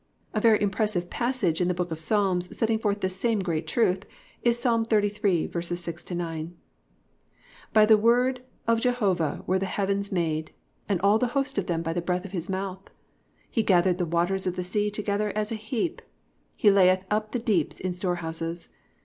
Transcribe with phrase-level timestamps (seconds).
[0.33, 4.03] _A very impressive passage in the book of Psalms setting forth this same great truth
[4.41, 4.63] is Ps.
[4.65, 6.55] 33:6 9:
[7.71, 10.53] +"By the word of Jehovah were the heavens made,
[10.89, 12.79] and all the host of them by the breath of his mouth.
[12.85, 12.91] (7)
[13.51, 16.01] He gathereth the waters of the sea together as a heap:
[16.55, 18.69] he layeth up the deeps in storehouses.